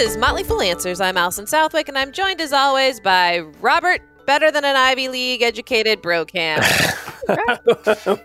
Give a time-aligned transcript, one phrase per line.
[0.00, 0.98] is Motley Fool Answers.
[0.98, 5.42] I'm Allison Southwick, and I'm joined as always by Robert, better than an Ivy League
[5.42, 6.64] educated Brokamp.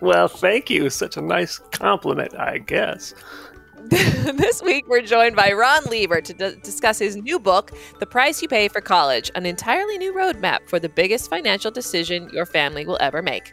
[0.00, 0.88] well, thank you.
[0.88, 3.12] Such a nice compliment, I guess.
[3.88, 8.40] this week, we're joined by Ron Lieber to d- discuss his new book, The Price
[8.40, 12.86] You Pay for College An Entirely New Roadmap for the Biggest Financial Decision Your Family
[12.86, 13.52] Will Ever Make.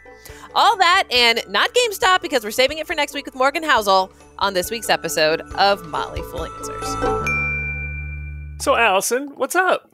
[0.54, 4.10] All that and not GameStop because we're saving it for next week with Morgan Housel
[4.38, 7.33] on this week's episode of Motley Fool Answers.
[8.60, 9.90] So, Allison, what's up?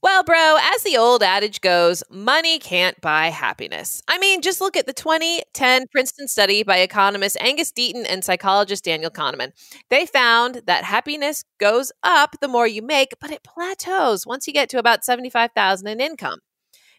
[0.00, 4.00] Well, bro, as the old adage goes, money can't buy happiness.
[4.08, 8.84] I mean, just look at the 2010 Princeton study by economist Angus Deaton and psychologist
[8.84, 9.50] Daniel Kahneman.
[9.90, 14.52] They found that happiness goes up the more you make, but it plateaus once you
[14.52, 16.38] get to about 75,000 in income.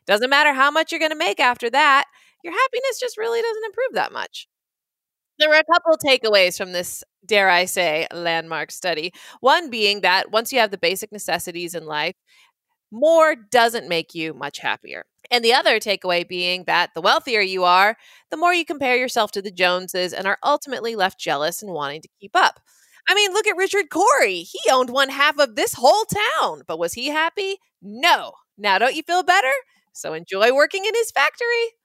[0.05, 2.05] Doesn't matter how much you're going to make after that,
[2.44, 4.48] your happiness just really doesn't improve that much.
[5.39, 9.13] There were a couple takeaways from this, dare I say, landmark study.
[9.39, 12.15] One being that once you have the basic necessities in life,
[12.91, 15.05] more doesn't make you much happier.
[15.31, 17.98] And the other takeaway being that the wealthier you are,
[18.31, 22.01] the more you compare yourself to the Joneses and are ultimately left jealous and wanting
[22.01, 22.59] to keep up.
[23.07, 24.41] I mean, look at Richard Cory.
[24.41, 27.57] He owned one half of this whole town, but was he happy?
[27.81, 28.34] No.
[28.57, 29.51] Now, don't you feel better?
[29.93, 31.79] So enjoy working in his factory.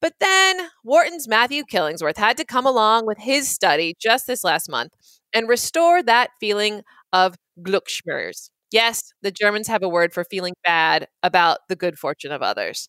[0.00, 4.68] But then Wharton's Matthew Killingsworth had to come along with his study just this last
[4.70, 4.92] month
[5.32, 6.82] and restore that feeling
[7.12, 8.50] of Glücksschmerz.
[8.70, 12.88] Yes, the Germans have a word for feeling bad about the good fortune of others.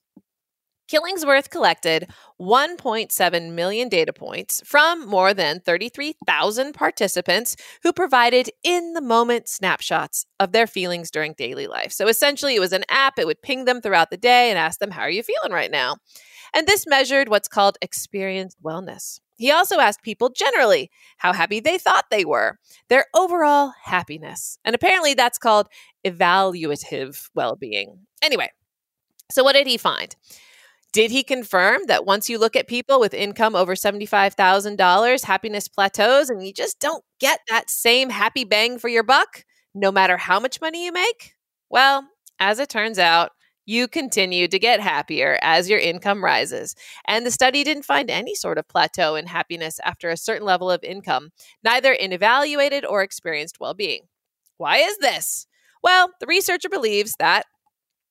[0.92, 9.02] Killingsworth collected 1.7 million data points from more than 33,000 participants who provided in the
[9.02, 11.92] moment snapshots of their feelings during daily life.
[11.92, 14.80] So essentially, it was an app, it would ping them throughout the day and ask
[14.80, 15.98] them, How are you feeling right now?
[16.54, 19.20] And this measured what's called experienced wellness.
[19.38, 24.60] He also asked people generally how happy they thought they were, their overall happiness.
[24.66, 25.68] And apparently that's called
[26.06, 28.00] evaluative well being.
[28.22, 28.52] Anyway,
[29.32, 30.16] so what did he find?
[30.92, 36.30] Did he confirm that once you look at people with income over $75,000, happiness plateaus
[36.30, 39.46] and you just don't get that same happy bang for your buck,
[39.76, 41.34] no matter how much money you make?
[41.70, 42.08] Well,
[42.40, 43.32] as it turns out,
[43.70, 46.76] you continue to get happier as your income rises.
[47.08, 50.72] And the study didn't find any sort of plateau in happiness after a certain level
[50.72, 51.30] of income,
[51.64, 54.02] neither in evaluated or experienced well being.
[54.58, 55.48] Why is this?
[55.84, 57.46] Well, the researcher believes that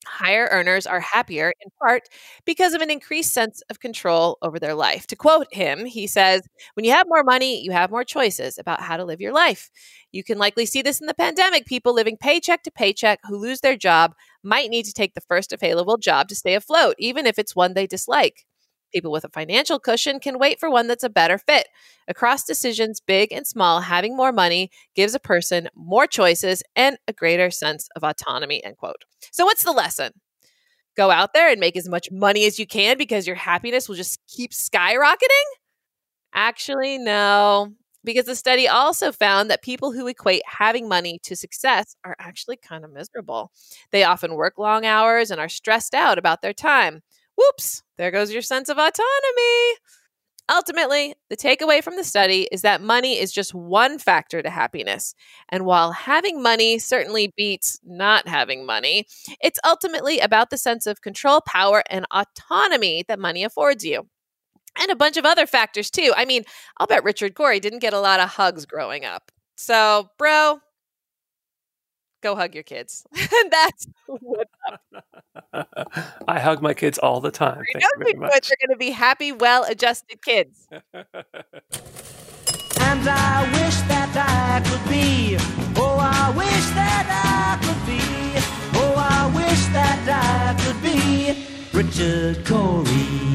[0.07, 2.05] higher earners are happier in part
[2.47, 5.07] because of an increased sense of control over their life.
[5.09, 6.43] To quote him, he says,
[6.75, 9.71] When you have more money, you have more choices about how to live your life.
[10.13, 11.67] You can likely see this in the pandemic.
[11.67, 15.53] People living paycheck to paycheck who lose their job might need to take the first
[15.53, 18.47] available job to stay afloat, even if it's one they dislike.
[18.93, 21.69] People with a financial cushion can wait for one that's a better fit.
[22.07, 27.13] Across decisions, big and small, having more money gives a person more choices and a
[27.13, 28.65] greater sense of autonomy.
[28.65, 29.05] End quote.
[29.31, 30.13] So, what's the lesson?
[30.97, 33.97] Go out there and make as much money as you can because your happiness will
[33.97, 35.45] just keep skyrocketing?
[36.33, 37.75] Actually, no
[38.09, 42.57] because the study also found that people who equate having money to success are actually
[42.57, 43.53] kind of miserable.
[43.91, 47.03] They often work long hours and are stressed out about their time.
[47.37, 49.77] Whoops, there goes your sense of autonomy.
[50.51, 55.15] Ultimately, the takeaway from the study is that money is just one factor to happiness.
[55.51, 59.05] And while having money certainly beats not having money,
[59.43, 64.09] it's ultimately about the sense of control, power, and autonomy that money affords you
[64.81, 66.13] and a bunch of other factors too.
[66.17, 66.45] I mean,
[66.79, 69.31] I'll bet Richard Cory didn't get a lot of hugs growing up.
[69.57, 70.61] So, bro,
[72.23, 73.07] go hug your kids.
[73.17, 74.81] and that's what's up.
[76.29, 77.63] I hug my kids all the time.
[77.75, 78.15] I know you.
[78.15, 80.67] They're going to be happy, well-adjusted kids.
[80.93, 81.05] and
[82.81, 85.37] I wish that I could be.
[85.77, 88.01] Oh, I wish that I could be.
[88.79, 93.28] Oh, I wish that I could be Richard Cory.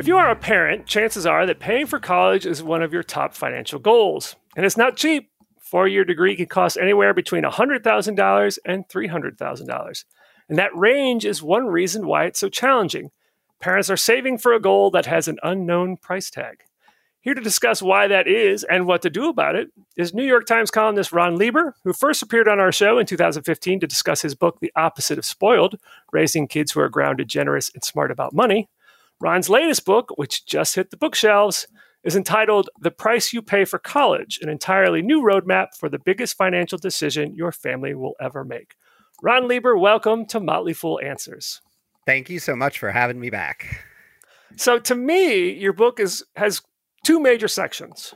[0.00, 3.02] If you are a parent, chances are that paying for college is one of your
[3.02, 4.34] top financial goals.
[4.56, 5.30] And it's not cheap.
[5.60, 10.04] Four year degree can cost anywhere between $100,000 and $300,000.
[10.48, 13.10] And that range is one reason why it's so challenging.
[13.60, 16.62] Parents are saving for a goal that has an unknown price tag.
[17.20, 19.68] Here to discuss why that is and what to do about it
[19.98, 23.80] is New York Times columnist Ron Lieber, who first appeared on our show in 2015
[23.80, 25.78] to discuss his book, The Opposite of Spoiled
[26.10, 28.70] Raising Kids Who Are Grounded, Generous, and Smart About Money.
[29.20, 31.66] Ron's latest book, which just hit the bookshelves,
[32.02, 36.38] is entitled The Price You Pay for College, an entirely new roadmap for the biggest
[36.38, 38.76] financial decision your family will ever make.
[39.22, 41.60] Ron Lieber, welcome to Motley Fool Answers.
[42.06, 43.84] Thank you so much for having me back.
[44.56, 46.62] So to me, your book is has
[47.04, 48.14] two major sections.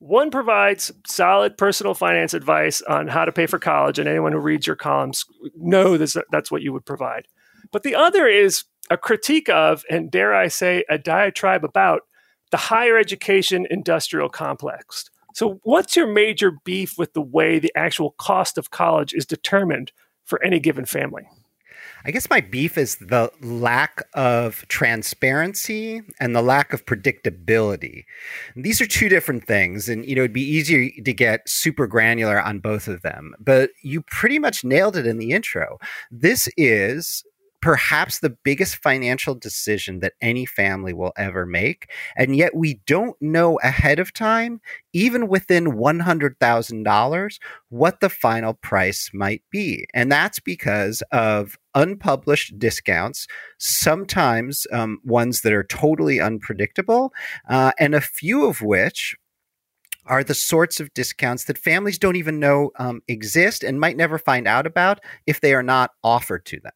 [0.00, 4.38] One provides solid personal finance advice on how to pay for college, and anyone who
[4.38, 5.24] reads your columns
[5.56, 7.28] know this, that's what you would provide.
[7.70, 12.02] But the other is a critique of, and dare I say, a diatribe about
[12.50, 15.08] the higher education industrial complex.
[15.32, 19.92] So, what's your major beef with the way the actual cost of college is determined
[20.24, 21.28] for any given family?
[22.04, 28.04] I guess my beef is the lack of transparency and the lack of predictability.
[28.56, 32.40] these are two different things, and you know it'd be easier to get super granular
[32.40, 33.34] on both of them.
[33.38, 35.78] But you pretty much nailed it in the intro.
[36.10, 37.22] This is
[37.60, 41.90] perhaps the biggest financial decision that any family will ever make.
[42.16, 44.60] And yet we don't know ahead of time,
[44.92, 49.86] even within $100,000, what the final price might be.
[49.92, 53.26] And that's because of unpublished discounts,
[53.58, 57.12] sometimes um, ones that are totally unpredictable,
[57.48, 59.14] uh, and a few of which
[60.06, 64.18] are the sorts of discounts that families don't even know um, exist and might never
[64.18, 66.72] find out about if they are not offered to them.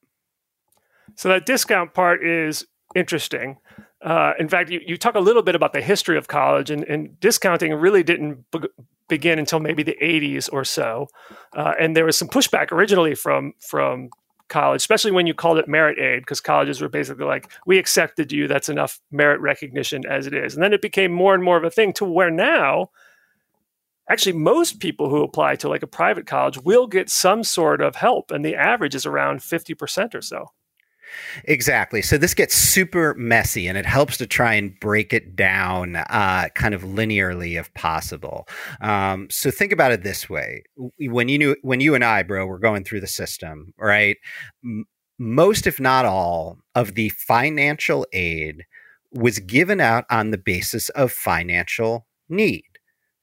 [1.16, 3.58] So that discount part is interesting.
[4.02, 6.84] Uh, in fact, you, you talk a little bit about the history of college, and,
[6.84, 8.68] and discounting really didn't be-
[9.08, 11.08] begin until maybe the 80s or so.
[11.56, 14.10] Uh, and there was some pushback originally from from
[14.48, 18.30] college, especially when you called it merit aid, because colleges were basically like, "We accepted
[18.30, 18.46] you.
[18.46, 21.64] That's enough merit recognition as it is." And then it became more and more of
[21.64, 22.90] a thing to where now
[24.10, 27.96] actually most people who apply to like a private college will get some sort of
[27.96, 30.50] help and the average is around 50% or so
[31.44, 32.02] Exactly.
[32.02, 36.48] So this gets super messy, and it helps to try and break it down uh,
[36.54, 38.48] kind of linearly if possible.
[38.80, 40.62] Um, so think about it this way:
[40.98, 44.16] when you knew, when you and I, bro, were going through the system, right?
[44.64, 44.86] M-
[45.18, 48.64] most, if not all, of the financial aid
[49.12, 52.64] was given out on the basis of financial need,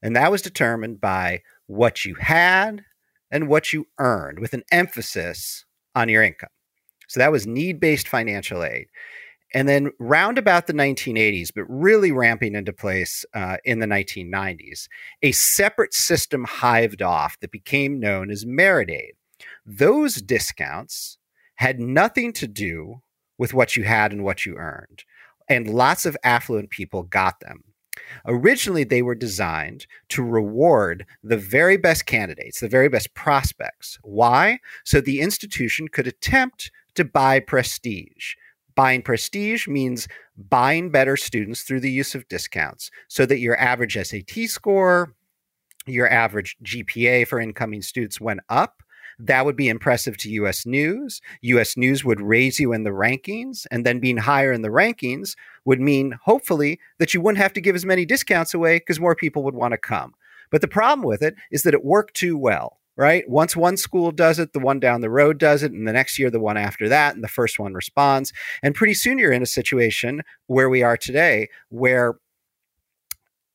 [0.02, 2.82] and that was determined by what you had
[3.30, 6.48] and what you earned, with an emphasis on your income.
[7.12, 8.86] So that was need based financial aid.
[9.52, 14.88] And then round about the 1980s, but really ramping into place uh, in the 1990s,
[15.20, 19.12] a separate system hived off that became known as merit aid.
[19.66, 21.18] Those discounts
[21.56, 23.02] had nothing to do
[23.36, 25.04] with what you had and what you earned.
[25.50, 27.64] And lots of affluent people got them.
[28.26, 33.98] Originally, they were designed to reward the very best candidates, the very best prospects.
[34.02, 34.60] Why?
[34.84, 38.34] So the institution could attempt to buy prestige.
[38.74, 43.96] Buying prestige means buying better students through the use of discounts so that your average
[43.96, 45.14] SAT score,
[45.86, 48.82] your average GPA for incoming students went up.
[49.18, 51.20] That would be impressive to US News.
[51.42, 55.36] US News would raise you in the rankings, and then being higher in the rankings
[55.64, 59.14] would mean, hopefully, that you wouldn't have to give as many discounts away because more
[59.14, 60.14] people would want to come.
[60.50, 63.28] But the problem with it is that it worked too well right?
[63.28, 66.18] Once one school does it, the one down the road does it, and the next
[66.18, 68.32] year, the one after that, and the first one responds.
[68.62, 72.14] And pretty soon, you're in a situation where we are today, where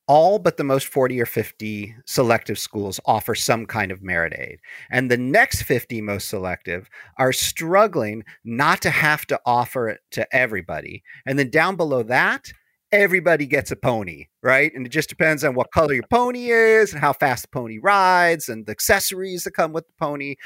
[0.08, 4.58] all but the most 40 or 50 selective schools offer some kind of merit aid.
[4.90, 6.88] And the next 50 most selective
[7.18, 11.02] are struggling not to have to offer it to everybody.
[11.26, 12.50] And then down below that,
[12.92, 14.72] everybody gets a pony, right?
[14.74, 17.78] And it just depends on what color your pony is and how fast the pony
[17.78, 20.36] rides and the accessories that come with the pony.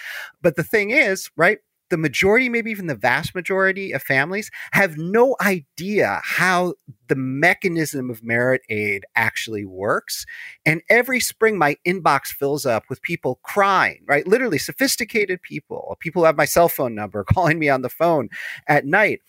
[0.41, 1.59] But the thing is, right?
[1.91, 6.75] The majority, maybe even the vast majority of families have no idea how
[7.09, 10.25] the mechanism of merit aid actually works.
[10.65, 14.27] And every spring, my inbox fills up with people crying, right?
[14.27, 18.31] Literally sophisticated people, people who have my cell phone number calling me on the phone
[18.67, 19.21] at night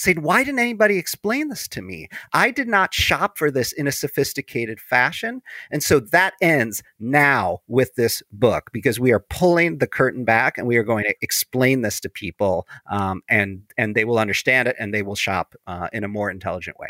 [0.00, 2.08] saying, Why didn't anybody explain this to me?
[2.32, 5.42] I did not shop for this in a sophisticated fashion.
[5.70, 10.58] And so that ends now with this book because we are pulling the curtain back
[10.58, 14.68] and we are going to explain this to people um, and, and they will understand
[14.68, 16.88] it and they will shop uh, in a more intelligent way.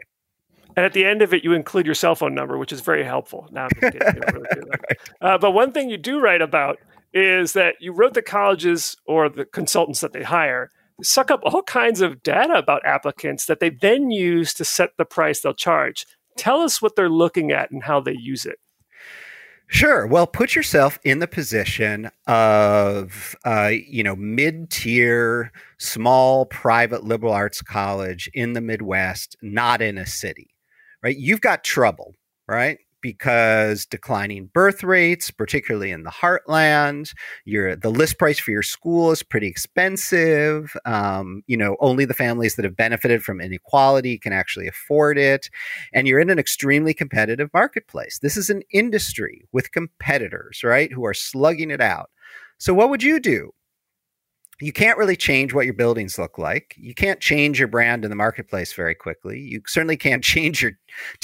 [0.77, 3.03] And at the end of it, you include your cell phone number, which is very
[3.03, 3.49] helpful.
[3.51, 3.99] Now, really
[5.21, 6.79] uh, but one thing you do write about
[7.13, 10.71] is that you wrote the colleges or the consultants that they hire
[11.03, 15.05] suck up all kinds of data about applicants that they then use to set the
[15.05, 16.07] price they'll charge.
[16.37, 18.59] Tell us what they're looking at and how they use it.
[19.73, 20.05] Sure.
[20.05, 27.63] Well, put yourself in the position of, uh, you know, mid-tier, small private liberal arts
[27.63, 30.51] college in the Midwest, not in a city,
[31.05, 31.17] right?
[31.17, 32.17] You've got trouble,
[32.49, 32.79] right?
[33.01, 37.15] Because declining birth rates, particularly in the heartland,
[37.45, 40.77] your the list price for your school is pretty expensive.
[40.85, 45.51] Um, you know, only the families that have benefited from inequality can actually afford it,
[45.93, 48.19] and you're in an extremely competitive marketplace.
[48.21, 52.11] This is an industry with competitors, right, who are slugging it out.
[52.59, 53.53] So, what would you do?
[54.61, 56.75] You can't really change what your buildings look like.
[56.79, 59.39] You can't change your brand in the marketplace very quickly.
[59.41, 60.73] You certainly can't change your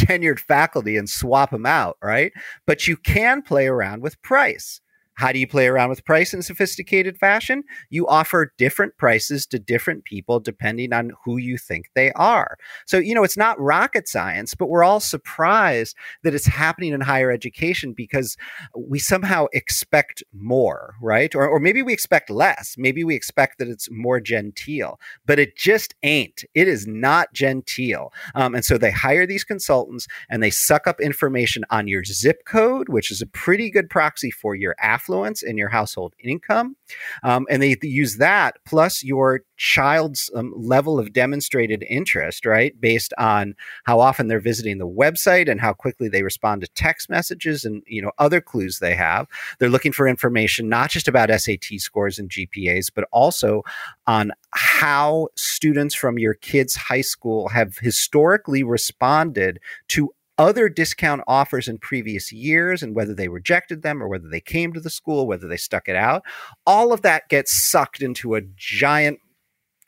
[0.01, 2.33] tenured faculty and swap them out, right?
[2.67, 4.81] But you can play around with price.
[5.17, 7.65] How do you play around with price in sophisticated fashion?
[7.89, 12.59] You offer different prices to different people depending on who you think they are.
[12.85, 17.01] So, you know, it's not rocket science, but we're all surprised that it's happening in
[17.01, 18.37] higher education because
[18.77, 21.35] we somehow expect more, right?
[21.35, 22.75] Or, or maybe we expect less.
[22.77, 26.45] Maybe we expect that it's more genteel, but it just ain't.
[26.53, 28.13] It is not genteel.
[28.35, 32.45] Um, and so they hire these consultants and they suck up information on your zip
[32.45, 36.77] code, which is a pretty good proxy for your affluence affluence in your household income.
[37.23, 42.79] Um, and they use that plus your child's um, level of demonstrated interest, right?
[42.81, 47.09] Based on how often they're visiting the website and how quickly they respond to text
[47.09, 49.27] messages and, you know, other clues they have.
[49.59, 53.63] They're looking for information not just about SAT scores and GPAs, but also
[54.07, 61.69] on how students from your kids' high school have historically responded to other discount offers
[61.69, 65.27] in previous years and whether they rejected them or whether they came to the school,
[65.27, 66.23] whether they stuck it out.
[66.67, 69.19] All of that gets sucked into a giant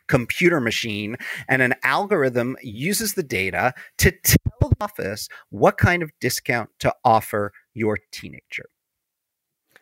[0.08, 1.16] computer machine
[1.48, 6.92] and an algorithm uses the data to tell the office what kind of discount to
[7.04, 8.70] offer your teenager.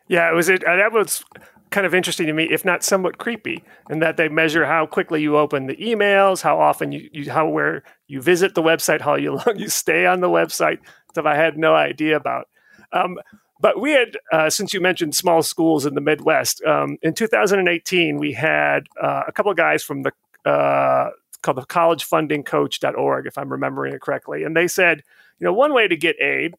[0.09, 1.25] Yeah, it was it uh, that was
[1.71, 5.23] kind of interesting to me, if not somewhat creepy, in that they measure how quickly
[5.23, 9.15] you open the emails, how often you, you how where you visit the website, how
[9.17, 10.79] you long you stay on the website.
[11.11, 12.49] Stuff I had no idea about.
[12.93, 13.19] Um,
[13.59, 18.19] but we had, uh, since you mentioned small schools in the Midwest, um, in 2018
[18.19, 20.13] we had uh, a couple of guys from the
[20.45, 21.11] uh,
[21.43, 25.03] called the collegefundingcoach.org, if I'm remembering it correctly, and they said,
[25.39, 26.55] you know, one way to get aid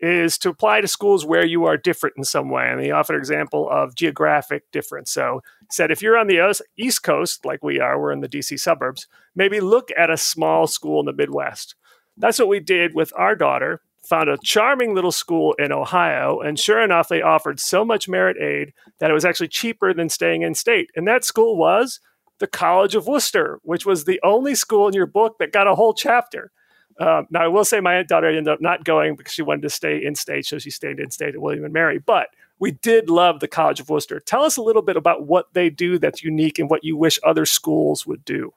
[0.00, 2.68] is to apply to schools where you are different in some way.
[2.68, 5.10] And he offered example of geographic difference.
[5.10, 8.58] So said, if you're on the East Coast, like we are, we're in the DC
[8.58, 11.74] suburbs, maybe look at a small school in the Midwest.
[12.16, 13.80] That's what we did with our daughter.
[14.08, 18.36] Found a charming little school in Ohio, and sure enough, they offered so much merit
[18.40, 20.92] aid that it was actually cheaper than staying in state.
[20.94, 21.98] And that school was
[22.38, 25.74] the College of Wooster, which was the only school in your book that got a
[25.74, 26.52] whole chapter.
[26.98, 29.70] Um, now, I will say my daughter ended up not going because she wanted to
[29.70, 31.98] stay in state, so she stayed in state at William and Mary.
[31.98, 34.20] But we did love the College of Wooster.
[34.20, 37.18] Tell us a little bit about what they do that's unique and what you wish
[37.22, 38.54] other schools would do.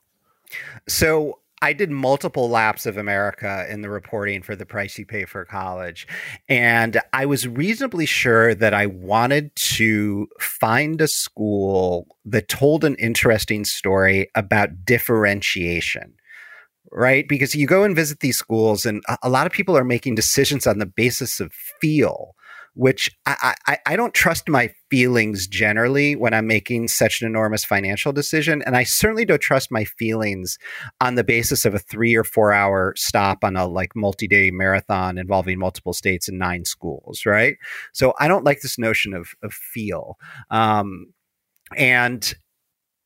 [0.87, 5.25] So, I did multiple laps of America in the reporting for the price you pay
[5.25, 6.07] for college.
[6.47, 12.95] And I was reasonably sure that I wanted to find a school that told an
[12.95, 16.13] interesting story about differentiation
[16.91, 17.27] right?
[17.27, 20.67] Because you go and visit these schools, and a lot of people are making decisions
[20.67, 22.35] on the basis of feel,
[22.73, 27.65] which I, I, I, don't trust my feelings generally when I'm making such an enormous
[27.65, 28.61] financial decision.
[28.65, 30.57] And I certainly don't trust my feelings
[31.01, 34.51] on the basis of a three or four hour stop on a like multi day
[34.51, 37.57] marathon involving multiple states and nine schools, right?
[37.91, 40.17] So I don't like this notion of, of feel.
[40.49, 41.07] Um,
[41.75, 42.33] and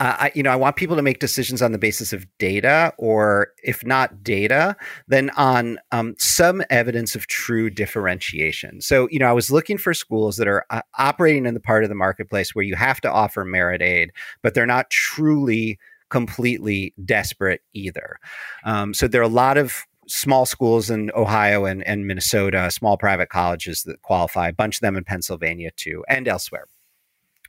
[0.05, 3.49] I, you know, I want people to make decisions on the basis of data, or
[3.63, 4.75] if not data,
[5.07, 8.81] then on um, some evidence of true differentiation.
[8.81, 11.83] So, you know, I was looking for schools that are uh, operating in the part
[11.83, 15.79] of the marketplace where you have to offer merit aid, but they're not truly
[16.09, 18.17] completely desperate either.
[18.65, 22.97] Um, so there are a lot of small schools in Ohio and, and Minnesota, small
[22.97, 26.65] private colleges that qualify, a bunch of them in Pennsylvania too, and elsewhere.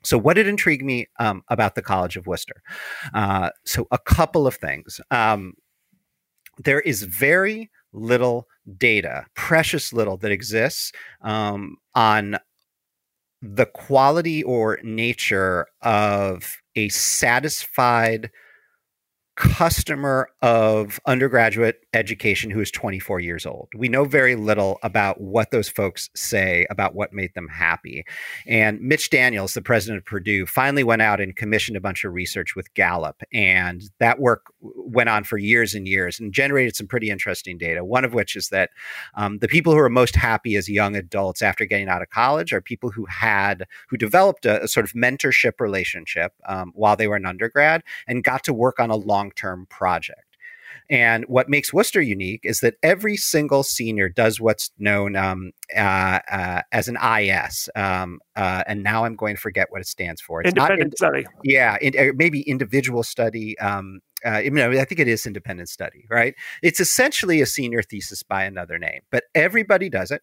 [0.04, 2.62] So, what did intrigue me um, about the College of Wooster?
[3.14, 5.00] Uh, so, a couple of things.
[5.10, 5.54] Um,
[6.58, 8.46] there is very little
[8.76, 10.92] data, precious little, that exists
[11.22, 12.36] um, on
[13.42, 18.30] the quality or nature of a satisfied
[19.36, 23.68] customer of undergraduate education who is 24 years old.
[23.76, 28.04] We know very little about what those folks say about what made them happy.
[28.46, 32.12] And Mitch Daniels, the president of Purdue, finally went out and commissioned a bunch of
[32.12, 33.22] research with Gallup.
[33.32, 34.46] And that work
[34.84, 37.84] went on for years and years and generated some pretty interesting data.
[37.84, 38.70] One of which is that
[39.14, 42.52] um, the people who are most happy as young adults after getting out of college
[42.52, 47.08] are people who had, who developed a, a sort of mentorship relationship um, while they
[47.08, 50.34] were an undergrad and got to work on a long term project.
[50.90, 56.18] And what makes Wooster unique is that every single senior does what's known um, uh,
[56.30, 57.70] uh, as an IS.
[57.74, 60.42] Um, uh, and now I'm going to forget what it stands for.
[60.42, 61.26] It's independent in, study.
[61.42, 63.58] Yeah, in, maybe individual study.
[63.58, 66.34] Um, uh, you know, I think it is independent study, right?
[66.62, 70.22] It's essentially a senior thesis by another name, but everybody does it,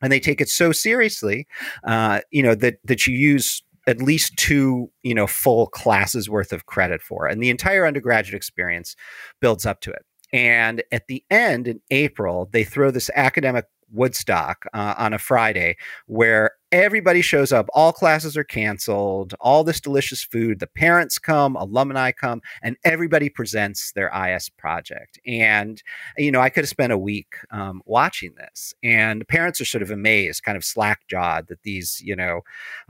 [0.00, 1.46] and they take it so seriously,
[1.84, 6.52] uh, you know, that that you use at least two, you know, full classes worth
[6.52, 7.26] of credit for.
[7.26, 8.94] And the entire undergraduate experience
[9.40, 10.04] builds up to it.
[10.32, 15.76] And at the end in April, they throw this academic Woodstock uh, on a Friday
[16.06, 17.68] where everybody shows up.
[17.74, 20.58] All classes are canceled, all this delicious food.
[20.58, 25.20] The parents come, alumni come, and everybody presents their IS project.
[25.26, 25.82] And,
[26.16, 28.74] you know, I could have spent a week um, watching this.
[28.82, 32.40] And the parents are sort of amazed, kind of slack jawed that these, you know,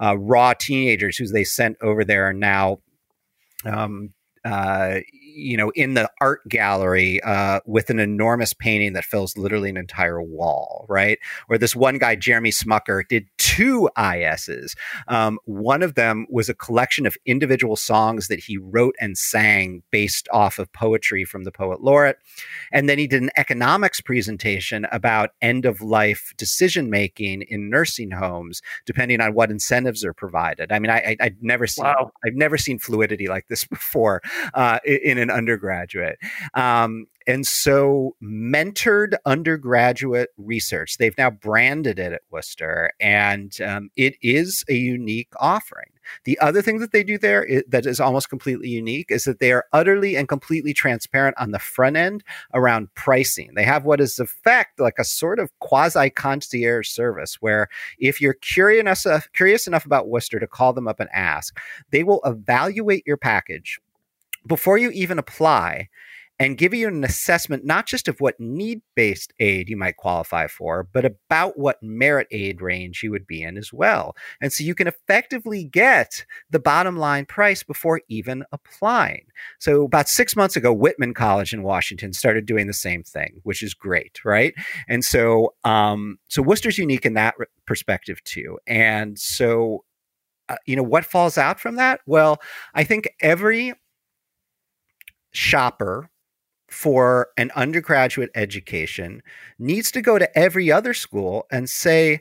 [0.00, 2.78] uh, raw teenagers who they sent over there are now.
[3.64, 4.12] Um,
[4.44, 4.98] uh,
[5.34, 9.76] you know, in the art gallery uh, with an enormous painting that fills literally an
[9.76, 11.18] entire wall, right?
[11.46, 14.74] Where this one guy, Jeremy Smucker, did two ISs.
[15.08, 19.82] Um, one of them was a collection of individual songs that he wrote and sang
[19.90, 22.18] based off of poetry from the poet laureate.
[22.72, 28.10] And then he did an economics presentation about end of life decision making in nursing
[28.10, 30.72] homes, depending on what incentives are provided.
[30.72, 32.10] I mean, I, I, would never seen wow.
[32.24, 34.22] I've never seen fluidity like this before
[34.54, 36.18] uh, in an undergraduate.
[36.54, 44.16] Um, and so, mentored undergraduate research, they've now branded it at Wooster, and um, it
[44.22, 45.92] is a unique offering.
[46.24, 49.38] The other thing that they do there is, that is almost completely unique is that
[49.38, 52.24] they are utterly and completely transparent on the front end
[52.54, 53.52] around pricing.
[53.54, 58.20] They have what is in effect like a sort of quasi concierge service where if
[58.20, 61.58] you're curious enough, curious enough about Wooster to call them up and ask,
[61.90, 63.80] they will evaluate your package
[64.46, 65.88] before you even apply
[66.42, 70.48] and give you an assessment not just of what need based aid you might qualify
[70.48, 74.16] for, but about what merit aid range you would be in as well.
[74.40, 79.26] And so you can effectively get the bottom line price before even applying.
[79.60, 83.62] So about six months ago, Whitman College in Washington started doing the same thing, which
[83.62, 84.52] is great, right?
[84.88, 88.58] And so, um, so Wooster's unique in that perspective too.
[88.66, 89.84] And so,
[90.48, 92.00] uh, you know, what falls out from that?
[92.04, 92.40] Well,
[92.74, 93.74] I think every
[95.32, 96.10] shopper
[96.68, 99.22] for an undergraduate education
[99.58, 102.20] needs to go to every other school and say,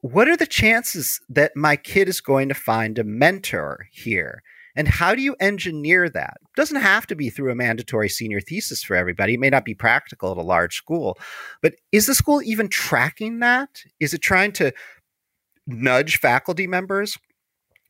[0.00, 4.42] what are the chances that my kid is going to find a mentor here?
[4.76, 6.34] And how do you engineer that?
[6.42, 9.34] It doesn't have to be through a mandatory senior thesis for everybody.
[9.34, 11.18] It may not be practical at a large school,
[11.62, 13.82] but is the school even tracking that?
[13.98, 14.72] Is it trying to
[15.66, 17.16] nudge faculty members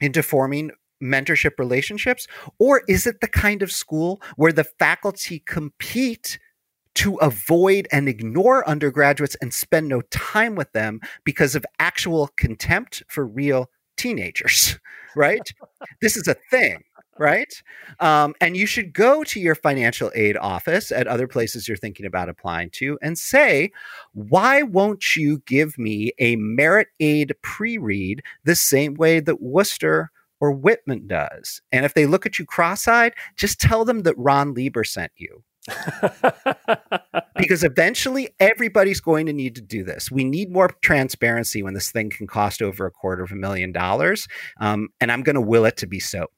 [0.00, 0.70] into forming
[1.02, 2.26] mentorship relationships?
[2.59, 6.38] Or is it the kind of school where the faculty compete
[6.96, 13.02] to avoid and ignore undergraduates and spend no time with them because of actual contempt
[13.06, 14.78] for real teenagers,
[15.16, 15.52] right?
[16.00, 16.82] this is a thing,
[17.18, 17.62] right?
[18.00, 22.06] Um, and you should go to your financial aid office at other places you're thinking
[22.06, 23.72] about applying to and say,
[24.14, 30.11] why won't you give me a merit aid pre read the same way that Wooster
[30.40, 31.62] or Whitman does.
[31.72, 35.12] And if they look at you cross eyed, just tell them that Ron Lieber sent
[35.16, 35.42] you.
[37.37, 40.11] because eventually everybody's going to need to do this.
[40.11, 43.72] We need more transparency when this thing can cost over a quarter of a million
[43.72, 44.29] dollars.
[44.61, 46.29] Um, and I'm going to will it to be so.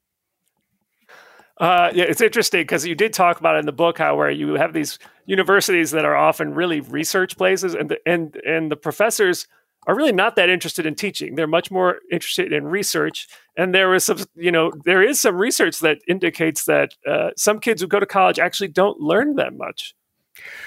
[1.59, 4.55] Uh, yeah, it's interesting because you did talk about in the book how where you
[4.55, 9.49] have these universities that are often really research places, and the, and and the professors
[9.87, 11.35] are really not that interested in teaching.
[11.35, 13.27] They're much more interested in research.
[13.57, 17.59] And there is some, you know, there is some research that indicates that uh, some
[17.59, 19.95] kids who go to college actually don't learn that much.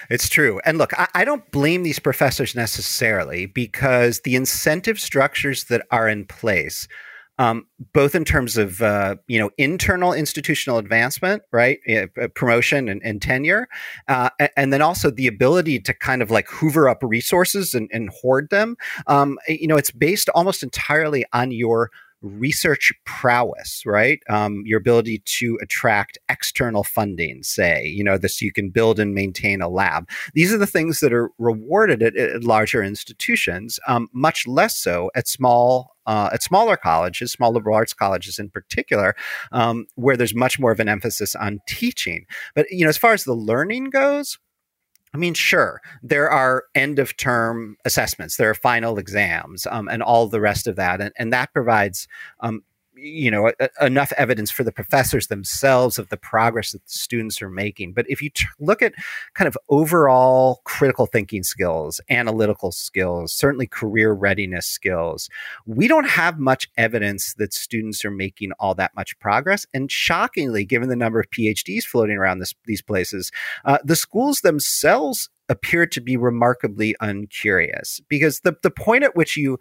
[0.09, 0.59] It's true.
[0.65, 6.09] And look, I, I, don't blame these professors necessarily because the incentive structures that are
[6.09, 6.89] in place
[7.41, 13.01] um, both in terms of uh, you know internal institutional advancement, right, uh, promotion and,
[13.03, 13.67] and tenure,
[14.07, 18.09] uh, and then also the ability to kind of like hoover up resources and, and
[18.09, 18.77] hoard them.
[19.07, 21.89] Um, you know, it's based almost entirely on your
[22.21, 24.19] research prowess, right?
[24.29, 29.13] Um, your ability to attract external funding, say, you know, this you can build and
[29.13, 30.07] maintain a lab.
[30.33, 35.11] These are the things that are rewarded at, at larger institutions, um, much less so
[35.15, 39.15] at small uh, at smaller colleges, small liberal arts colleges in particular,
[39.51, 42.25] um, where there's much more of an emphasis on teaching.
[42.55, 44.39] But you know, as far as the learning goes,
[45.13, 50.01] I mean, sure, there are end of term assessments, there are final exams, um, and
[50.01, 52.07] all the rest of that, and, and that provides
[52.39, 52.63] um,
[53.01, 57.41] you know a, enough evidence for the professors themselves of the progress that the students
[57.41, 57.93] are making.
[57.93, 58.93] But if you look at
[59.33, 65.29] kind of overall critical thinking skills analytical skills certainly career readiness skills
[65.65, 69.65] we don't have much evidence that students are making all that much progress.
[69.73, 73.31] And shockingly given the number of phds floating around this, these places
[73.65, 78.01] uh, the schools themselves appear to be remarkably uncurious.
[78.07, 79.59] Because the, the point at which you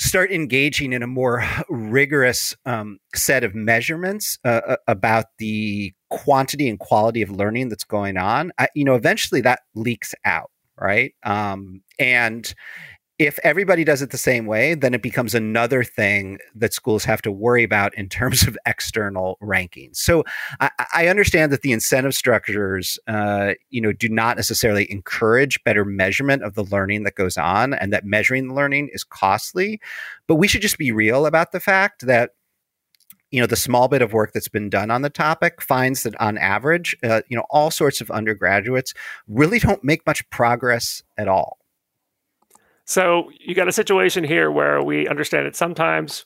[0.00, 6.68] start engaging in a more rigorous um, set of measurements uh, uh, about the quantity
[6.68, 11.14] and quality of learning that's going on, I, you know, eventually that leaks out, right?
[11.22, 12.52] Um, and
[13.20, 17.20] if everybody does it the same way, then it becomes another thing that schools have
[17.20, 19.96] to worry about in terms of external rankings.
[19.96, 20.24] So
[20.58, 25.84] I, I understand that the incentive structures, uh, you know, do not necessarily encourage better
[25.84, 29.82] measurement of the learning that goes on, and that measuring the learning is costly.
[30.26, 32.30] But we should just be real about the fact that
[33.30, 36.18] you know the small bit of work that's been done on the topic finds that
[36.20, 38.92] on average uh, you know all sorts of undergraduates
[39.28, 41.59] really don't make much progress at all
[42.90, 46.24] so you got a situation here where we understand that sometimes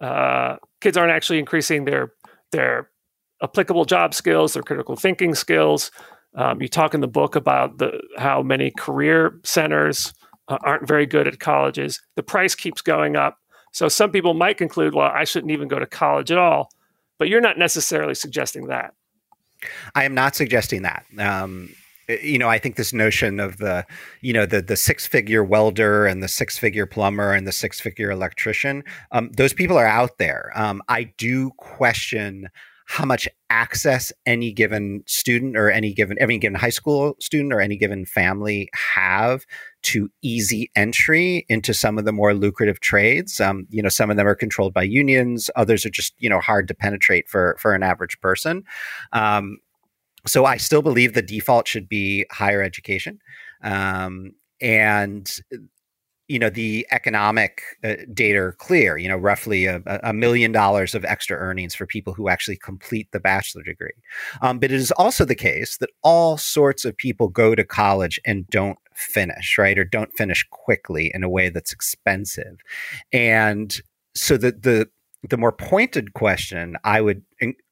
[0.00, 2.14] uh, kids aren't actually increasing their
[2.50, 2.88] their
[3.42, 5.90] applicable job skills, their critical thinking skills.
[6.34, 10.14] Um, you talk in the book about the how many career centers
[10.48, 12.00] uh, aren't very good at colleges.
[12.16, 13.36] The price keeps going up.
[13.72, 16.70] So some people might conclude, well, I shouldn't even go to college at all.
[17.18, 18.94] But you're not necessarily suggesting that.
[19.94, 21.04] I am not suggesting that.
[21.18, 21.74] Um,
[22.08, 23.86] you know, I think this notion of the,
[24.20, 27.80] you know, the the six figure welder and the six figure plumber and the six
[27.80, 30.50] figure electrician, um, those people are out there.
[30.54, 32.48] Um, I do question
[32.86, 37.60] how much access any given student or any given any given high school student or
[37.60, 39.44] any given family have
[39.82, 43.40] to easy entry into some of the more lucrative trades.
[43.42, 46.40] Um, you know, some of them are controlled by unions, others are just you know
[46.40, 48.64] hard to penetrate for for an average person.
[49.12, 49.58] Um,
[50.28, 53.20] so I still believe the default should be higher education.
[53.62, 55.30] Um, and
[56.28, 60.94] you know the economic uh, data are clear you know roughly a, a, million dollars
[60.94, 63.94] of extra earnings for people who actually complete the bachelor degree
[64.42, 68.20] um, but it is also the case that all sorts of people go to college
[68.26, 72.58] and don't finish right or don't finish quickly in a way that's expensive
[73.12, 73.80] and
[74.14, 74.88] so the the
[75.28, 77.22] the more pointed question I would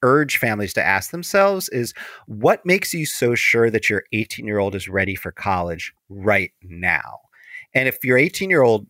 [0.03, 1.95] urge families to ask themselves is
[2.27, 6.53] what makes you so sure that your 18 year old is ready for college right
[6.63, 7.21] now?
[7.75, 8.87] And if your 18 year old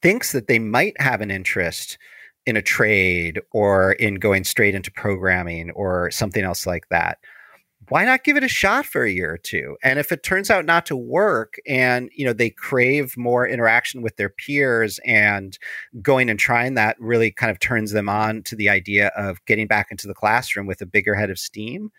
[0.00, 1.98] thinks that they might have an interest
[2.46, 7.18] in a trade or in going straight into programming or something else like that,
[7.88, 9.76] why not give it a shot for a year or two?
[9.82, 14.02] And if it turns out not to work and, you know, they crave more interaction
[14.02, 15.58] with their peers and
[16.02, 19.66] going and trying that really kind of turns them on to the idea of getting
[19.66, 21.90] back into the classroom with a bigger head of steam,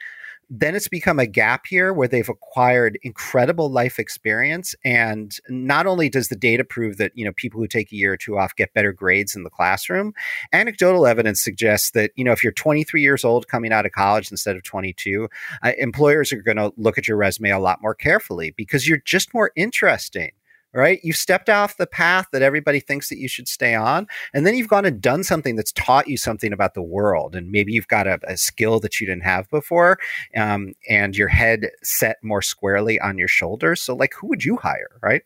[0.50, 4.76] then it's become a gap here where they've acquired incredible life experience.
[4.84, 8.14] And not only does the data prove that you know people who take a year
[8.14, 10.14] or two off get better grades in the classroom
[10.54, 14.32] anecdotal evidence suggests that you know if you're 23 years old coming out of college
[14.32, 15.28] instead of 22
[15.64, 19.02] uh, employers are going to look at your resume a lot more carefully because you're
[19.06, 20.32] just more interesting
[20.76, 21.00] right?
[21.04, 24.08] You've stepped off the path that everybody thinks that you should stay on.
[24.34, 27.34] And then you've gone and done something that's taught you something about the world.
[27.34, 29.98] And maybe you've got a, a skill that you didn't have before
[30.36, 33.82] um, and your head set more squarely on your shoulders.
[33.82, 35.24] So, like, who would you hire, right?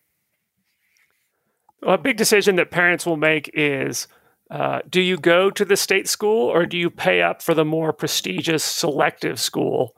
[1.82, 4.08] Well, a big decision that parents will make is
[4.52, 7.66] uh, do you go to the state school or do you pay up for the
[7.66, 9.96] more prestigious selective school?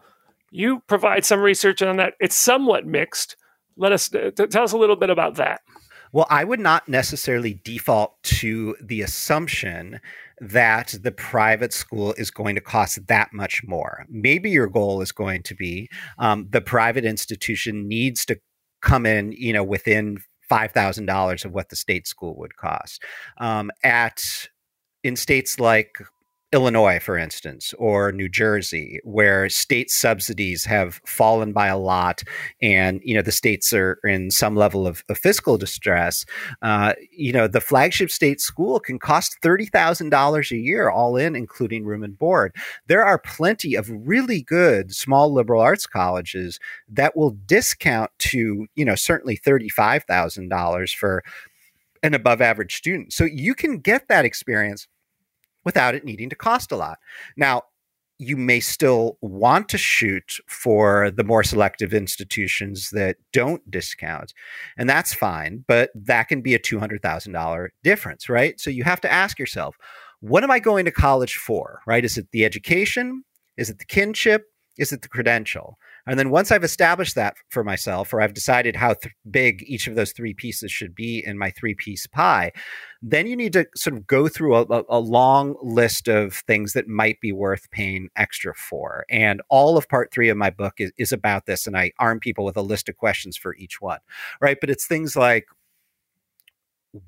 [0.50, 2.14] You provide some research on that.
[2.20, 3.36] It's somewhat mixed
[3.78, 5.62] let us uh, tell us a little bit about that.
[6.14, 10.02] Well, I would not necessarily default to the assumption
[10.42, 14.06] that the private school is going to cost that much more.
[14.10, 18.40] Maybe your goal is going to be um, the private institution needs to
[18.82, 20.18] come in, you know, within
[20.50, 23.04] five thousand dollars of what the state school would cost.
[23.38, 24.22] Um, at
[25.04, 25.96] in states like
[26.54, 32.24] Illinois, for instance, or New Jersey, where state subsidies have fallen by a lot,
[32.62, 36.26] and you know the states are in some level of, of fiscal distress.
[36.62, 41.16] Uh, you know the flagship state school can cost thirty thousand dollars a year, all
[41.16, 42.54] in, including room and board.
[42.88, 46.60] There are plenty of really good small liberal arts colleges
[46.90, 51.24] that will discount to you know certainly thirty five thousand dollars for
[52.04, 53.14] an above average student.
[53.14, 54.88] So you can get that experience
[55.64, 57.00] without it needing to cost a lot.
[57.38, 57.64] Now,
[58.18, 64.32] you may still want to shoot for the more selective institutions that don't discount,
[64.78, 68.60] and that's fine, but that can be a $200,000 difference, right?
[68.60, 69.76] So you have to ask yourself,
[70.20, 71.82] what am I going to college for?
[71.88, 72.06] Right?
[72.06, 73.24] Is it the education?
[73.58, 74.46] Is it the kinship?
[74.78, 75.80] Is it the credential?
[76.08, 79.88] And then once I've established that for myself, or I've decided how th- big each
[79.88, 82.52] of those three pieces should be in my three piece pie,
[83.02, 86.88] then you need to sort of go through a, a, long list of things that
[86.88, 89.06] might be worth paying extra for.
[89.10, 91.66] And all of part three of my book is, is about this.
[91.66, 94.00] And I arm people with a list of questions for each one,
[94.40, 94.58] right?
[94.60, 95.46] But it's things like,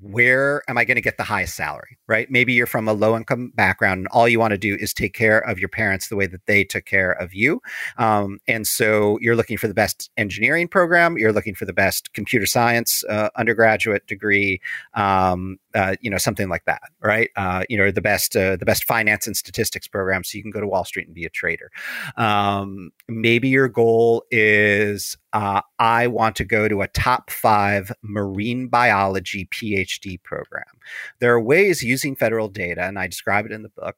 [0.00, 2.30] where am I going to get the highest salary, right?
[2.30, 5.12] Maybe you're from a low income background and all you want to do is take
[5.12, 7.60] care of your parents the way that they took care of you.
[7.98, 12.12] Um, and so you're looking for the best engineering program, you're looking for the best
[12.14, 14.60] computer science uh, undergraduate degree,
[14.94, 17.30] um, uh, you know, something like that, right?
[17.36, 20.50] Uh, you know, the best, uh, the best finance and statistics program so you can
[20.50, 21.70] go to Wall Street and be a trader.
[22.16, 28.68] Um, maybe your goal is uh, I want to go to a top five marine
[28.68, 30.64] biology PhD program.
[31.18, 33.96] There are ways using federal data, and I describe it in the book,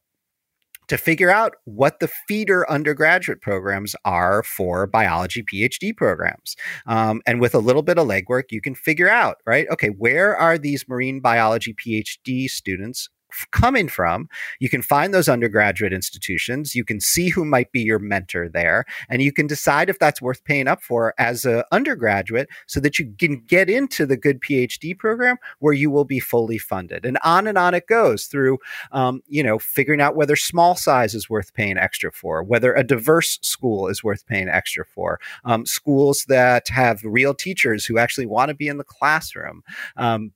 [0.89, 6.57] to figure out what the feeder undergraduate programs are for biology PhD programs.
[6.87, 9.67] Um, and with a little bit of legwork, you can figure out, right?
[9.71, 13.09] Okay, where are these marine biology PhD students
[13.51, 14.29] coming from.
[14.61, 16.75] You can find those undergraduate institutions.
[16.75, 20.23] You can see who might be your mentor there, and you can decide if that's
[20.23, 24.41] worth paying up for as an undergraduate so that you can get into the good
[24.41, 27.05] PhD program where you will be fully funded.
[27.05, 28.59] And on and on it goes through,
[28.93, 32.85] um, you know, figuring out whether small size is worth paying extra for, whether a
[32.85, 38.27] diverse school is worth paying extra for, um, schools that have real teachers who actually
[38.27, 39.63] want to be in the classroom.
[39.97, 40.33] Um,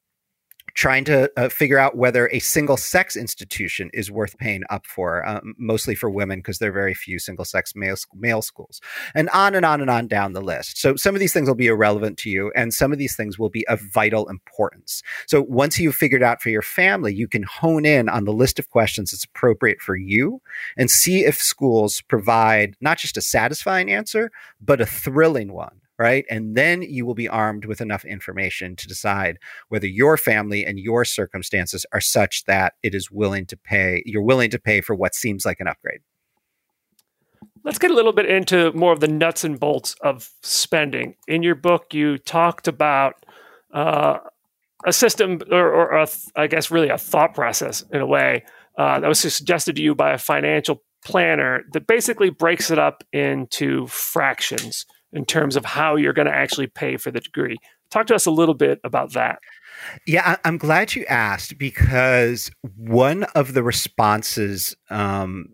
[0.74, 5.26] trying to uh, figure out whether a single sex institution is worth paying up for,
[5.26, 8.80] um, mostly for women, because there are very few single sex male, male schools,
[9.14, 10.78] and on and on and on down the list.
[10.78, 13.38] So some of these things will be irrelevant to you, and some of these things
[13.38, 15.02] will be of vital importance.
[15.26, 18.58] So once you've figured out for your family, you can hone in on the list
[18.58, 20.40] of questions that's appropriate for you
[20.76, 24.30] and see if schools provide not just a satisfying answer,
[24.60, 26.24] but a thrilling one right?
[26.30, 30.78] And then you will be armed with enough information to decide whether your family and
[30.78, 34.94] your circumstances are such that it is willing to pay, you're willing to pay for
[34.94, 36.00] what seems like an upgrade.
[37.64, 41.16] Let's get a little bit into more of the nuts and bolts of spending.
[41.28, 43.26] In your book, you talked about
[43.74, 44.20] uh,
[44.86, 48.44] a system, or, or guess, really a thought process in a way
[48.78, 53.04] uh, that was suggested to you by a financial planner that basically breaks it up
[53.12, 57.56] into fractions in terms of how you're going to actually pay for the degree.
[57.90, 59.40] Talk to us a little bit about that.
[60.06, 65.46] Yeah, I'm glad you asked because one of the responses um,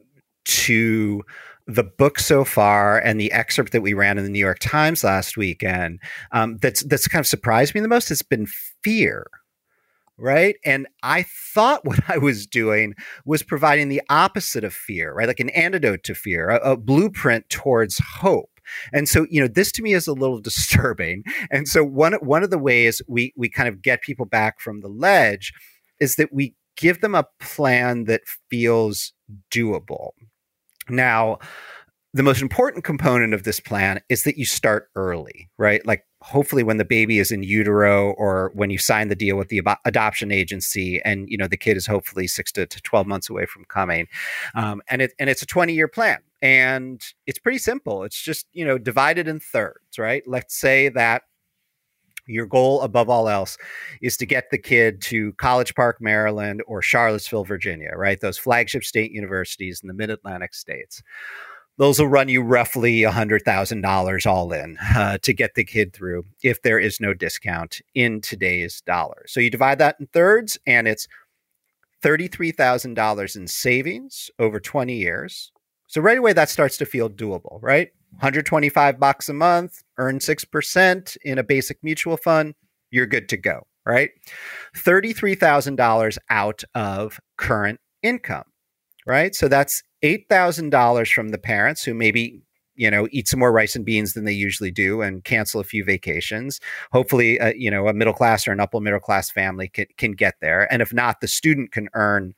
[0.44, 1.22] to
[1.66, 5.02] the book so far and the excerpt that we ran in the New York Times
[5.02, 6.00] last weekend
[6.32, 8.46] um, that's that's kind of surprised me the most has been
[8.84, 9.26] fear
[10.18, 10.56] right?
[10.64, 15.28] And I thought what I was doing was providing the opposite of fear, right?
[15.28, 18.55] Like an antidote to fear, a, a, blueprint towards hope.
[18.92, 21.24] And so, you know, this to me is a little disturbing.
[21.50, 24.80] And so one one of the ways we we kind of get people back from
[24.80, 25.52] the ledge
[26.00, 29.12] is that we give them a plan that feels
[29.50, 30.10] doable.
[30.88, 31.38] Now,
[32.16, 35.84] the most important component of this plan is that you start early, right?
[35.84, 39.48] Like hopefully when the baby is in utero or when you sign the deal with
[39.48, 43.06] the ab- adoption agency and you know the kid is hopefully 6 to, to 12
[43.06, 44.06] months away from coming.
[44.54, 48.04] Um, and it and it's a 20 year plan and it's pretty simple.
[48.04, 50.22] It's just, you know, divided in thirds, right?
[50.26, 51.22] Let's say that
[52.26, 53.56] your goal above all else
[54.00, 58.20] is to get the kid to College Park, Maryland or Charlottesville, Virginia, right?
[58.20, 61.02] Those flagship state universities in the mid Atlantic states.
[61.78, 66.62] Those will run you roughly $100,000 all in uh, to get the kid through if
[66.62, 69.32] there is no discount in today's dollars.
[69.32, 71.06] So you divide that in thirds, and it's
[72.02, 75.52] $33,000 in savings over 20 years
[75.86, 77.90] so right away that starts to feel doable, right?
[78.12, 82.54] 125 bucks a month, earn 6% in a basic mutual fund,
[82.90, 84.10] you're good to go, right?
[84.76, 88.44] $33,000 out of current income,
[89.06, 89.34] right?
[89.34, 92.42] So that's $8,000 from the parents who maybe
[92.76, 95.64] you know eat some more rice and beans than they usually do and cancel a
[95.64, 96.60] few vacations
[96.92, 100.12] hopefully uh, you know a middle class or an upper middle class family can, can
[100.12, 102.34] get there and if not the student can earn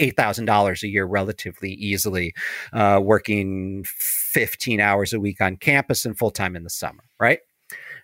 [0.00, 2.34] $8,000 a year relatively easily,
[2.72, 7.40] uh, working 15 hours a week on campus and full time in the summer, right?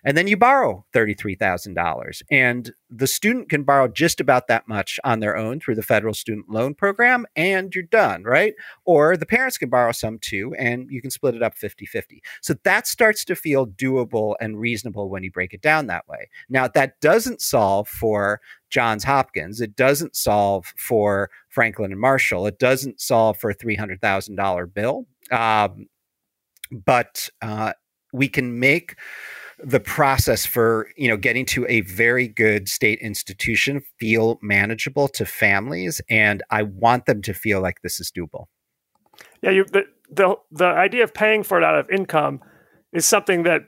[0.03, 2.21] And then you borrow $33,000.
[2.31, 6.13] And the student can borrow just about that much on their own through the federal
[6.13, 8.53] student loan program, and you're done, right?
[8.85, 12.21] Or the parents can borrow some too, and you can split it up 50 50.
[12.41, 16.29] So that starts to feel doable and reasonable when you break it down that way.
[16.49, 19.61] Now, that doesn't solve for Johns Hopkins.
[19.61, 22.47] It doesn't solve for Franklin and Marshall.
[22.47, 25.05] It doesn't solve for a $300,000 bill.
[25.31, 25.87] Um,
[26.71, 27.73] but uh,
[28.13, 28.95] we can make
[29.63, 35.25] the process for you know getting to a very good state institution feel manageable to
[35.25, 38.45] families and i want them to feel like this is doable.
[39.41, 42.41] Yeah you the, the the idea of paying for it out of income
[42.93, 43.63] is something that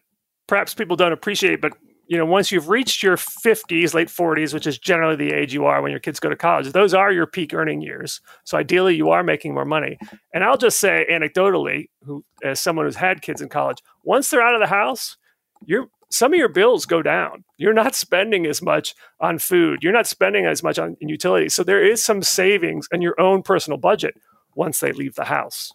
[0.48, 1.74] perhaps people don't appreciate but
[2.08, 5.66] you know once you've reached your 50s late 40s which is generally the age you
[5.66, 8.20] are when your kids go to college those are your peak earning years.
[8.44, 9.98] So ideally you are making more money.
[10.34, 14.42] And i'll just say anecdotally who as someone who's had kids in college once they're
[14.42, 15.18] out of the house
[15.66, 17.44] your some of your bills go down.
[17.58, 19.80] You're not spending as much on food.
[19.82, 21.56] You're not spending as much on utilities.
[21.56, 24.14] So there is some savings in your own personal budget
[24.56, 25.74] once they leave the house.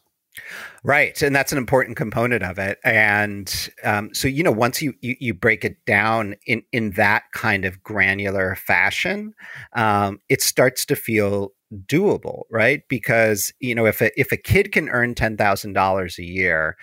[0.85, 2.79] Right, and that's an important component of it.
[2.85, 7.25] And um, so, you know, once you, you, you break it down in in that
[7.33, 9.35] kind of granular fashion,
[9.73, 11.53] um, it starts to feel
[11.87, 12.83] doable, right?
[12.89, 16.77] Because you know, if a if a kid can earn ten thousand dollars a year,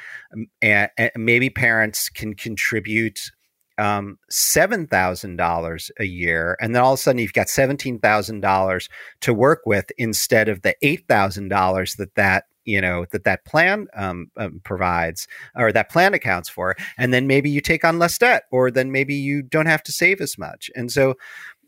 [0.61, 3.31] and, and, maybe parents can contribute
[3.77, 7.99] um, seven thousand dollars a year, and then all of a sudden you've got seventeen
[7.99, 8.89] thousand dollars
[9.21, 13.45] to work with instead of the eight thousand dollars that that you know that that
[13.45, 17.99] plan um, um, provides or that plan accounts for and then maybe you take on
[17.99, 21.15] less debt or then maybe you don't have to save as much and so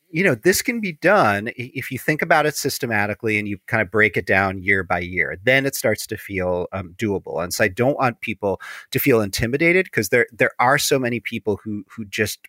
[0.10, 3.82] you know, this can be done if you think about it systematically and you kind
[3.82, 5.38] of break it down year by year.
[5.44, 7.44] Then it starts to feel um, doable.
[7.44, 11.20] And so I don't want people to feel intimidated because there there are so many
[11.20, 12.40] people who who just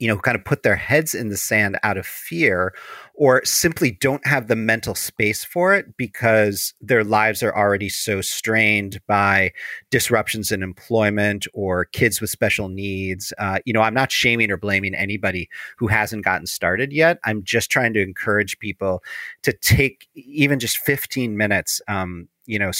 [0.00, 2.74] you know, kind of put their heads in the sand out of fear
[3.14, 8.22] or simply don't have the mental space for it because their lives are already so
[8.22, 9.52] strained by
[9.90, 13.34] disruptions in employment or kids with special needs.
[13.38, 17.18] Uh, you know, I'm not shaming or blaming anybody who hasn't gotten started yet.
[17.24, 19.02] I'm just trying to encourage people
[19.42, 21.82] to take even just 15 minutes.
[21.88, 22.72] Um, you know,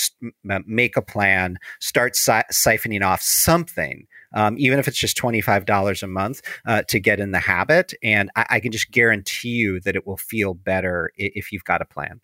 [0.42, 6.06] make a plan, start si- siphoning off something um, even if it's just $25 a
[6.06, 7.94] month uh, to get in the habit.
[8.02, 11.82] And I, I, can just guarantee you that it will feel better if you've got
[11.82, 12.20] a plan.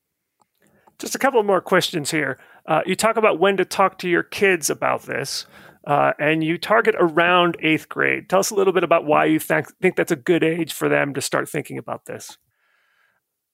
[0.98, 2.38] Just a couple more questions here.
[2.66, 5.46] Uh, you talk about when to talk to your kids about this.
[5.86, 8.28] Uh, and you target around eighth grade.
[8.28, 10.88] Tell us a little bit about why you think, think that's a good age for
[10.88, 12.36] them to start thinking about this.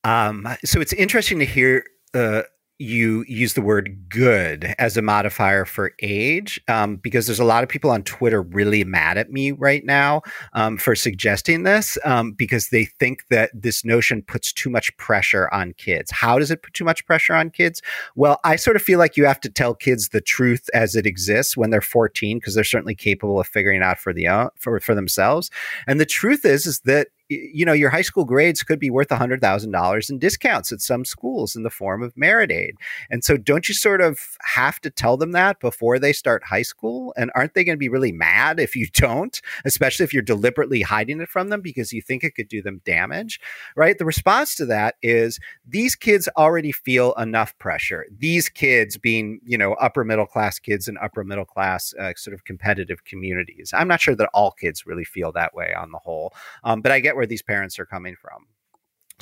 [0.03, 1.85] Um, so it's interesting to hear
[2.15, 2.43] uh,
[2.83, 7.63] you use the word good as a modifier for age um, because there's a lot
[7.63, 12.33] of people on Twitter really mad at me right now um, for suggesting this um,
[12.33, 16.11] because they think that this notion puts too much pressure on kids.
[16.11, 17.81] How does it put too much pressure on kids?
[18.17, 21.07] Well, I sort of feel like you have to tell kids the truth as it
[21.07, 24.81] exists when they're 14 because they're certainly capable of figuring out for the uh, for
[24.81, 25.51] for themselves.
[25.87, 27.09] And the truth is is that
[27.53, 31.57] you know, your high school grades could be worth $100,000 in discounts at some schools
[31.57, 32.77] in the form of merit aid.
[33.11, 36.63] And so don't you sort of have to tell them that before they start high
[36.63, 37.13] school?
[37.17, 40.83] And aren't they going to be really mad if you don't, especially if you're deliberately
[40.83, 43.41] hiding it from them because you think it could do them damage,
[43.77, 43.99] right?
[43.99, 48.07] The response to that is these kids already feel enough pressure.
[48.17, 52.35] These kids being, you know, upper middle class kids in upper middle class uh, sort
[52.35, 53.73] of competitive communities.
[53.75, 56.33] I'm not sure that all kids really feel that way on the whole,
[56.65, 58.47] um, but I get where these parents are coming from.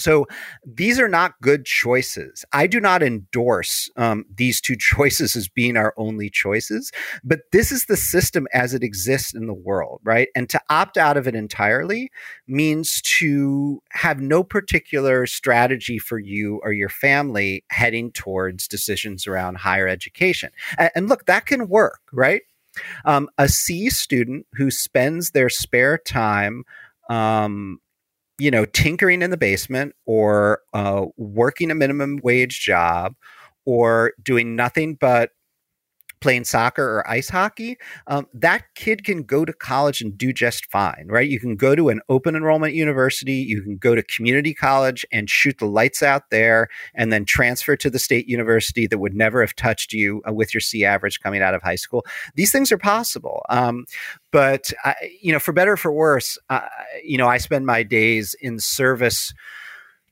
[0.00, 0.26] So
[0.64, 2.44] these are not good choices.
[2.52, 6.90] I do not endorse um, these two choices as being our only choices,
[7.22, 10.28] but this is the system as it exists in the world, right?
[10.34, 12.10] And to opt out of it entirely
[12.48, 19.58] means to have no particular strategy for you or your family heading towards decisions around
[19.58, 20.50] higher education.
[20.78, 22.42] And, and look, that can work, right?
[23.04, 26.64] Um, a C student who spends their spare time
[27.08, 27.80] um,
[28.40, 33.14] you know, tinkering in the basement or uh, working a minimum wage job
[33.66, 35.30] or doing nothing but
[36.20, 40.70] playing soccer or ice hockey, um, that kid can go to college and do just
[40.70, 41.28] fine, right?
[41.28, 45.30] You can go to an open enrollment university, you can go to community college and
[45.30, 49.40] shoot the lights out there, and then transfer to the state university that would never
[49.40, 52.04] have touched you uh, with your C average coming out of high school.
[52.34, 53.42] These things are possible.
[53.48, 53.86] Um,
[54.30, 54.72] but,
[55.20, 56.60] you know, for better or for worse, uh,
[57.02, 59.32] you know, I spend my days in service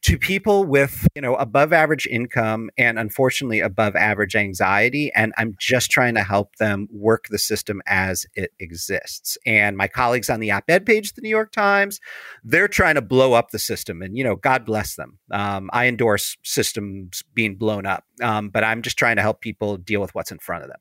[0.03, 5.57] to people with you know above average income and unfortunately above average anxiety and i'm
[5.59, 9.37] just trying to help them work the system as it exists.
[9.45, 12.01] And my colleagues on the op-ed page of the new york times
[12.45, 15.19] they're trying to blow up the system and you know god bless them.
[15.33, 19.77] Um, i endorse systems being blown up um, but i'm just trying to help people
[19.77, 20.79] deal with what's in front of them.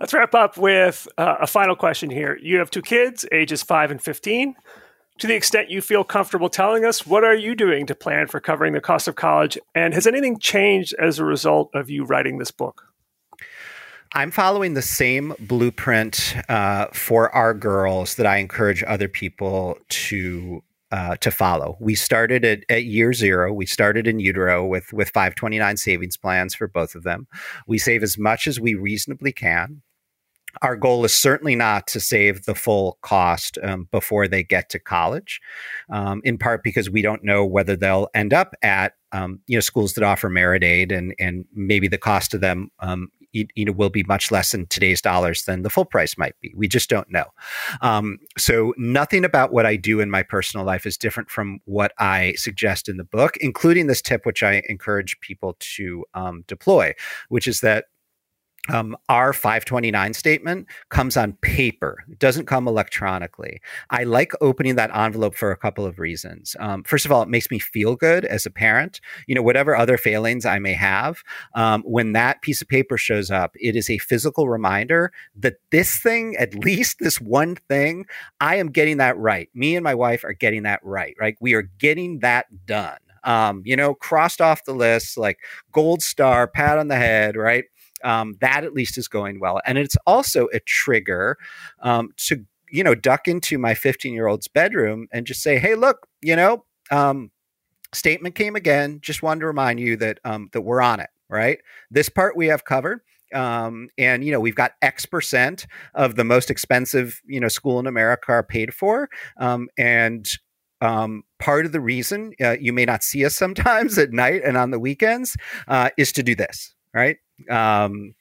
[0.00, 2.36] Let's wrap up with uh, a final question here.
[2.42, 4.56] You have two kids, ages 5 and 15
[5.18, 8.40] to the extent you feel comfortable telling us, what are you doing to plan for
[8.40, 9.56] covering the cost of college?
[9.74, 12.88] And has anything changed as a result of you writing this book?
[14.16, 20.62] I'm following the same blueprint uh, for our girls that I encourage other people to
[20.92, 21.76] uh, to follow.
[21.80, 23.52] We started at, at, year zero.
[23.52, 27.26] We started in utero with with 529 savings plans for both of them.
[27.66, 29.82] We save as much as we reasonably can
[30.62, 34.78] our goal is certainly not to save the full cost um, before they get to
[34.78, 35.40] college,
[35.90, 39.60] um, in part because we don't know whether they'll end up at um, you know
[39.60, 43.72] schools that offer merit aid, and and maybe the cost to them um, you, know
[43.72, 46.52] will be much less in today's dollars than the full price might be.
[46.56, 47.26] We just don't know.
[47.82, 51.92] Um, so nothing about what I do in my personal life is different from what
[51.98, 56.94] I suggest in the book, including this tip, which I encourage people to um, deploy,
[57.28, 57.86] which is that
[58.70, 62.02] um, our 529 statement comes on paper.
[62.10, 63.60] It doesn't come electronically.
[63.90, 66.56] I like opening that envelope for a couple of reasons.
[66.58, 69.00] Um, first of all, it makes me feel good as a parent.
[69.26, 71.22] You know, whatever other failings I may have,
[71.54, 75.98] um, when that piece of paper shows up, it is a physical reminder that this
[75.98, 78.06] thing, at least this one thing,
[78.40, 79.50] I am getting that right.
[79.54, 81.14] Me and my wife are getting that right.
[81.20, 81.36] Right?
[81.40, 82.96] We are getting that done.
[83.24, 85.38] Um, you know, crossed off the list, like
[85.72, 87.64] gold star, pat on the head, right?
[88.04, 89.60] Um, that at least is going well.
[89.66, 91.36] And it's also a trigger
[91.80, 95.74] um, to, you know, duck into my 15 year old's bedroom and just say, hey,
[95.74, 97.30] look, you know, um,
[97.92, 98.98] statement came again.
[99.00, 101.10] Just wanted to remind you that um, that we're on it.
[101.30, 101.58] Right,
[101.90, 103.00] this part we have covered.
[103.32, 107.80] Um, and you know we've got X percent of the most expensive you know school
[107.80, 110.28] in America are paid for, um, and
[110.80, 114.56] um, part of the reason uh, you may not see us sometimes at night and
[114.56, 115.36] on the weekends
[115.66, 117.16] uh, is to do this, right?
[117.48, 118.14] Um,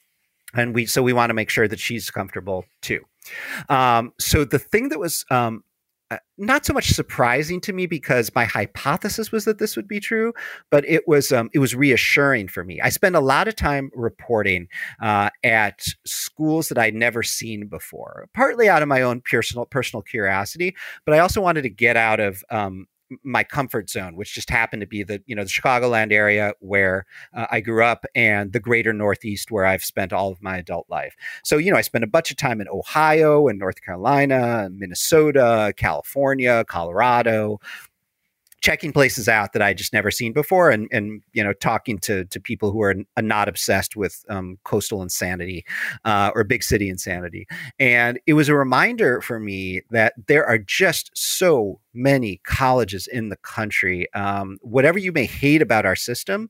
[0.55, 3.01] and we so we want to make sure that she's comfortable too.
[3.69, 5.63] Um, so the thing that was um,
[6.11, 9.99] uh, not so much surprising to me because my hypothesis was that this would be
[9.99, 10.33] true,
[10.69, 12.79] but it was um, it was reassuring for me.
[12.81, 14.67] I spend a lot of time reporting
[15.01, 20.03] uh, at schools that I'd never seen before, partly out of my own personal personal
[20.03, 22.85] curiosity, but I also wanted to get out of um,
[23.23, 27.05] my comfort zone, which just happened to be the you know the Chicagoland area where
[27.33, 30.87] uh, I grew up and the greater Northeast where I've spent all of my adult
[30.89, 31.15] life.
[31.43, 35.73] So you know I spent a bunch of time in Ohio and North Carolina, Minnesota,
[35.77, 37.59] California, Colorado,
[38.63, 42.25] checking places out that I just never seen before, and and you know talking to
[42.25, 45.65] to people who are not obsessed with um, coastal insanity
[46.05, 47.45] uh, or big city insanity,
[47.77, 53.29] and it was a reminder for me that there are just so many colleges in
[53.29, 54.11] the country.
[54.13, 56.49] Um, whatever you may hate about our system,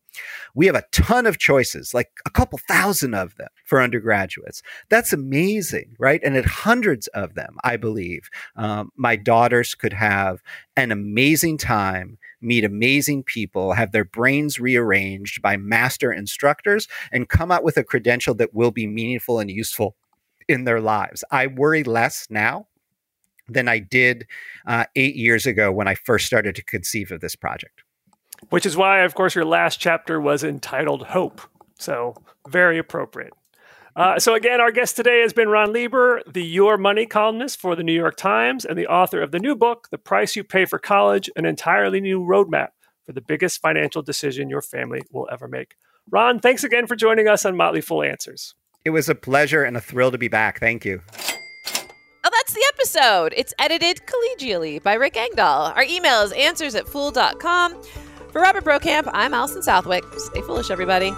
[0.56, 4.62] we have a ton of choices, like a couple thousand of them for undergraduates.
[4.90, 6.22] That's amazing, right?
[6.24, 10.42] And at hundreds of them, I believe, um, my daughters could have
[10.76, 17.52] an amazing time, meet amazing people, have their brains rearranged by master instructors, and come
[17.52, 19.96] out with a credential that will be meaningful and useful
[20.48, 21.24] in their lives.
[21.32, 22.68] I worry less now
[23.48, 24.28] than I did
[24.68, 27.84] uh, eight years ago when I first started to conceive of this project.
[28.50, 31.42] Which is why, of course, your last chapter was entitled Hope.
[31.80, 32.16] So,
[32.50, 33.34] very appropriate.
[33.96, 37.76] Uh, so, again, our guest today has been Ron Lieber, the Your Money columnist for
[37.76, 40.66] the New York Times and the author of the new book, The Price You Pay
[40.66, 42.70] for College An Entirely New Roadmap
[43.06, 45.76] for the Biggest Financial Decision Your Family Will Ever Make.
[46.10, 48.56] Ron, thanks again for joining us on Motley Fool Answers.
[48.84, 50.60] It was a pleasure and a thrill to be back.
[50.60, 51.02] Thank you.
[52.26, 53.34] Oh, that's the episode.
[53.36, 55.74] It's edited collegially by Rick Engdahl.
[55.76, 57.82] Our email is answers at fool.com.
[58.32, 60.04] For Robert Brokamp, I'm Allison Southwick.
[60.18, 61.12] Stay foolish, everybody.